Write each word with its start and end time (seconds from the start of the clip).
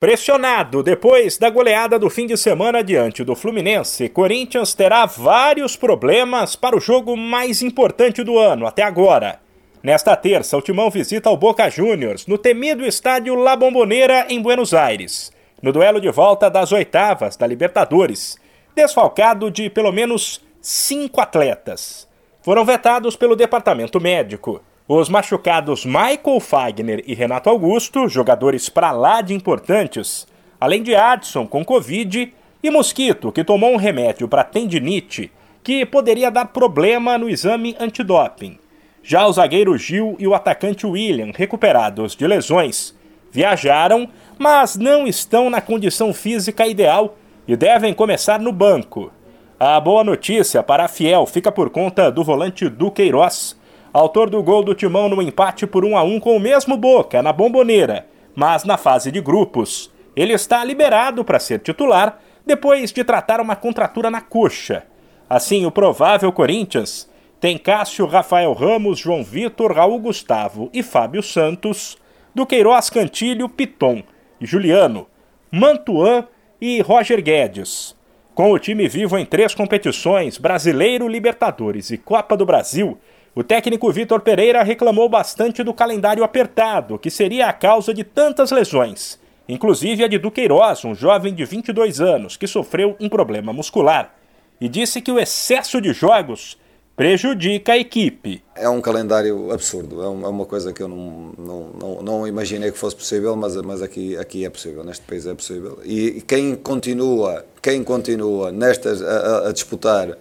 Pressionado 0.00 0.82
depois 0.82 1.36
da 1.36 1.50
goleada 1.50 1.98
do 1.98 2.08
fim 2.08 2.26
de 2.26 2.34
semana 2.34 2.82
diante 2.82 3.22
do 3.22 3.36
Fluminense, 3.36 4.08
Corinthians 4.08 4.72
terá 4.72 5.04
vários 5.04 5.76
problemas 5.76 6.56
para 6.56 6.74
o 6.74 6.80
jogo 6.80 7.14
mais 7.18 7.60
importante 7.60 8.22
do 8.22 8.38
ano 8.38 8.66
até 8.66 8.82
agora. 8.82 9.42
Nesta 9.82 10.16
terça, 10.16 10.56
o 10.56 10.62
Timão 10.62 10.88
visita 10.88 11.28
o 11.28 11.36
Boca 11.36 11.68
Juniors 11.68 12.26
no 12.26 12.38
temido 12.38 12.86
estádio 12.86 13.34
La 13.34 13.54
Bombonera 13.54 14.24
em 14.30 14.40
Buenos 14.40 14.72
Aires, 14.72 15.30
no 15.62 15.70
duelo 15.70 16.00
de 16.00 16.10
volta 16.10 16.48
das 16.48 16.72
oitavas 16.72 17.36
da 17.36 17.46
Libertadores, 17.46 18.38
desfalcado 18.74 19.50
de 19.50 19.68
pelo 19.68 19.92
menos 19.92 20.40
cinco 20.62 21.20
atletas. 21.20 22.08
Foram 22.40 22.64
vetados 22.64 23.16
pelo 23.16 23.36
departamento 23.36 24.00
médico. 24.00 24.62
Os 24.92 25.08
machucados 25.08 25.84
Michael 25.86 26.40
Fagner 26.40 27.04
e 27.06 27.14
Renato 27.14 27.48
Augusto, 27.48 28.08
jogadores 28.08 28.68
para 28.68 28.90
lá 28.90 29.20
de 29.20 29.32
importantes, 29.32 30.26
além 30.60 30.82
de 30.82 30.96
Adson 30.96 31.46
com 31.46 31.64
Covid 31.64 32.34
e 32.60 32.70
Mosquito, 32.72 33.30
que 33.30 33.44
tomou 33.44 33.72
um 33.72 33.76
remédio 33.76 34.26
para 34.26 34.42
tendinite 34.42 35.30
que 35.62 35.86
poderia 35.86 36.28
dar 36.28 36.46
problema 36.46 37.16
no 37.16 37.28
exame 37.28 37.76
antidoping. 37.78 38.58
Já 39.00 39.28
o 39.28 39.32
zagueiro 39.32 39.78
Gil 39.78 40.16
e 40.18 40.26
o 40.26 40.34
atacante 40.34 40.84
William, 40.84 41.30
recuperados 41.32 42.16
de 42.16 42.26
lesões, 42.26 42.92
viajaram, 43.30 44.08
mas 44.40 44.74
não 44.74 45.06
estão 45.06 45.48
na 45.48 45.60
condição 45.60 46.12
física 46.12 46.66
ideal 46.66 47.16
e 47.46 47.54
devem 47.54 47.94
começar 47.94 48.40
no 48.40 48.50
banco. 48.50 49.12
A 49.56 49.78
boa 49.78 50.02
notícia 50.02 50.64
para 50.64 50.86
a 50.86 50.88
Fiel 50.88 51.26
fica 51.26 51.52
por 51.52 51.70
conta 51.70 52.10
do 52.10 52.24
volante 52.24 52.68
Duqueiroz, 52.68 53.59
autor 53.92 54.30
do 54.30 54.42
gol 54.42 54.62
do 54.62 54.74
Timão 54.74 55.08
no 55.08 55.20
empate 55.20 55.66
por 55.66 55.84
1 55.84 55.96
a 55.96 56.02
1 56.02 56.20
com 56.20 56.36
o 56.36 56.40
mesmo 56.40 56.76
Boca 56.76 57.22
na 57.22 57.32
Bomboneira, 57.32 58.06
mas 58.34 58.64
na 58.64 58.76
fase 58.76 59.10
de 59.10 59.20
grupos. 59.20 59.90
Ele 60.14 60.32
está 60.32 60.64
liberado 60.64 61.24
para 61.24 61.38
ser 61.38 61.60
titular 61.60 62.18
depois 62.44 62.92
de 62.92 63.04
tratar 63.04 63.40
uma 63.40 63.56
contratura 63.56 64.10
na 64.10 64.20
coxa. 64.20 64.84
Assim, 65.28 65.64
o 65.64 65.70
provável 65.70 66.32
Corinthians 66.32 67.08
tem 67.40 67.56
Cássio, 67.56 68.06
Rafael 68.06 68.52
Ramos, 68.52 68.98
João 68.98 69.22
Vitor, 69.22 69.72
Raul 69.72 69.98
Gustavo 69.98 70.68
e 70.72 70.82
Fábio 70.82 71.22
Santos, 71.22 71.96
do 72.34 72.44
Queiroz 72.44 72.90
Cantilho, 72.90 73.48
Piton 73.48 74.02
Juliano, 74.40 75.06
Mantuan 75.50 76.26
e 76.60 76.80
Roger 76.80 77.22
Guedes. 77.22 77.96
Com 78.34 78.52
o 78.52 78.58
time 78.58 78.88
vivo 78.88 79.18
em 79.18 79.26
três 79.26 79.54
competições, 79.54 80.38
Brasileiro, 80.38 81.08
Libertadores 81.08 81.90
e 81.90 81.98
Copa 81.98 82.36
do 82.36 82.46
Brasil, 82.46 82.98
o 83.34 83.44
técnico 83.44 83.90
Vitor 83.92 84.20
Pereira 84.20 84.62
reclamou 84.62 85.08
bastante 85.08 85.62
do 85.62 85.72
calendário 85.72 86.24
apertado, 86.24 86.98
que 86.98 87.10
seria 87.10 87.46
a 87.46 87.52
causa 87.52 87.94
de 87.94 88.02
tantas 88.02 88.50
lesões, 88.50 89.20
inclusive 89.48 90.02
a 90.02 90.08
de 90.08 90.18
Duqueiroz, 90.18 90.84
um 90.84 90.94
jovem 90.94 91.32
de 91.32 91.44
22 91.44 92.00
anos 92.00 92.36
que 92.36 92.48
sofreu 92.48 92.96
um 92.98 93.08
problema 93.08 93.52
muscular, 93.52 94.14
e 94.60 94.68
disse 94.68 95.00
que 95.00 95.12
o 95.12 95.18
excesso 95.18 95.80
de 95.80 95.92
jogos 95.92 96.58
prejudica 97.00 97.72
a 97.72 97.78
equipe. 97.78 98.42
É 98.54 98.68
um 98.68 98.78
calendário 98.78 99.50
absurdo, 99.50 100.02
é, 100.02 100.04
é 100.04 100.28
uma 100.28 100.44
coisa 100.44 100.70
que 100.70 100.82
eu 100.82 100.88
não, 100.88 101.32
não, 101.38 101.70
não, 101.80 102.02
não 102.02 102.26
imaginei 102.26 102.70
que 102.70 102.76
fosse 102.76 102.94
possível, 102.94 103.34
mas, 103.34 103.56
mas 103.56 103.80
aqui, 103.80 104.18
aqui 104.18 104.44
é 104.44 104.50
possível, 104.50 104.84
neste 104.84 105.06
país 105.06 105.24
é 105.24 105.32
possível. 105.32 105.78
E 105.82 106.22
quem 106.28 106.54
continua, 106.54 107.42
quem 107.62 107.82
continua 107.82 108.52
nestas, 108.52 109.00
a, 109.00 109.48
a 109.48 109.52
disputar 109.52 110.10
uh, 110.10 110.16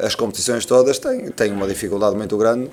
as 0.00 0.14
competições 0.14 0.64
todas 0.64 0.98
tem, 0.98 1.30
tem 1.30 1.52
uma 1.52 1.68
dificuldade 1.68 2.16
muito 2.16 2.38
grande. 2.38 2.70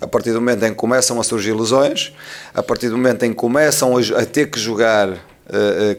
A 0.00 0.06
partir 0.06 0.30
do 0.30 0.40
momento 0.40 0.64
em 0.64 0.70
que 0.70 0.76
começam 0.76 1.18
a 1.18 1.24
surgir 1.24 1.54
lesões, 1.54 2.14
a 2.54 2.62
partir 2.62 2.88
do 2.88 2.96
momento 2.96 3.24
em 3.24 3.30
que 3.30 3.36
começam 3.36 3.96
a 3.96 4.24
ter 4.24 4.48
que 4.48 4.60
jogar 4.60 5.08
uh, 5.10 5.18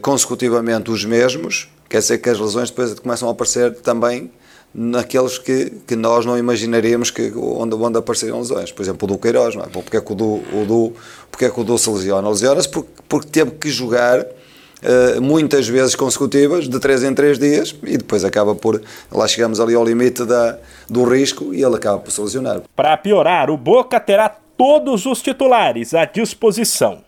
consecutivamente 0.00 0.90
os 0.90 1.04
mesmos, 1.04 1.70
quer 1.86 1.98
dizer 1.98 2.16
que 2.16 2.30
as 2.30 2.40
lesões 2.40 2.70
depois 2.70 2.98
começam 2.98 3.28
a 3.28 3.32
aparecer 3.32 3.74
também 3.82 4.32
naqueles 4.74 5.38
que, 5.38 5.70
que 5.86 5.96
nós 5.96 6.24
não 6.24 6.38
imaginaríamos 6.38 7.10
que 7.10 7.32
onde, 7.36 7.74
onde 7.74 7.98
apareceriam 7.98 8.38
lesões. 8.38 8.70
Por 8.70 8.82
exemplo, 8.82 9.06
o 9.06 9.12
do 9.12 9.18
Queiroz, 9.18 9.54
não 9.54 9.64
é? 9.64 9.66
Porque 9.66 9.96
é 9.96 10.00
que 10.00 10.12
o 10.12 10.14
do, 10.14 10.34
o 10.34 10.64
do, 10.66 10.92
porque 11.30 11.46
é 11.46 11.50
que 11.50 11.60
o 11.60 11.64
do 11.64 11.76
se 11.76 11.90
lesiona? 11.90 12.28
Lesiona-se 12.28 12.68
porque, 12.68 12.90
porque 13.08 13.28
teve 13.28 13.50
que 13.52 13.68
jogar 13.68 14.20
uh, 14.20 15.20
muitas 15.20 15.66
vezes 15.68 15.94
consecutivas, 15.96 16.68
de 16.68 16.78
3 16.78 17.04
em 17.04 17.14
3 17.14 17.38
dias, 17.38 17.74
e 17.82 17.98
depois 17.98 18.24
acaba 18.24 18.54
por. 18.54 18.80
Lá 19.10 19.26
chegamos 19.26 19.58
ali 19.58 19.74
ao 19.74 19.84
limite 19.84 20.24
da, 20.24 20.56
do 20.88 21.04
risco 21.04 21.52
e 21.52 21.62
ele 21.62 21.74
acaba 21.74 21.98
por 21.98 22.12
se 22.12 22.20
lesionar. 22.20 22.62
Para 22.76 22.96
piorar, 22.96 23.50
o 23.50 23.56
Boca 23.56 23.98
terá 23.98 24.28
todos 24.56 25.04
os 25.04 25.20
titulares 25.20 25.94
à 25.94 26.04
disposição. 26.04 27.02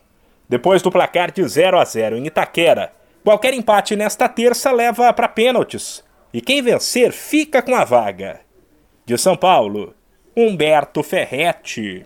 Depois 0.49 0.81
do 0.81 0.91
placar 0.91 1.31
de 1.31 1.47
0 1.47 1.79
a 1.79 1.85
0 1.85 2.17
em 2.17 2.27
Itaquera, 2.27 2.91
qualquer 3.23 3.53
empate 3.53 3.95
nesta 3.95 4.27
terça 4.27 4.71
leva 4.71 5.11
para 5.13 5.29
pênaltis 5.29 6.03
e 6.33 6.41
quem 6.41 6.61
vencer 6.61 7.11
fica 7.11 7.61
com 7.61 7.75
a 7.75 7.85
vaga. 7.85 8.41
De 9.05 9.17
São 9.17 9.37
Paulo, 9.37 9.93
Humberto 10.35 11.03
Ferretti. 11.03 12.01